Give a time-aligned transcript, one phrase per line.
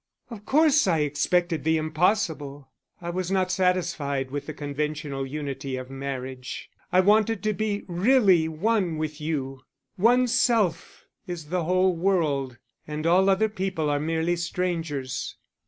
[0.35, 5.91] __Of course I expected the impossible, I was not satisfied with the conventional unity of
[5.91, 9.59] marriage; I wanted to be really one with you.
[9.99, 15.35] Oneself is the whole world, and all other people are merely strangers.